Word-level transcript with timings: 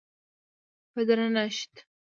په 0.91 1.01
درنښت، 1.07 1.73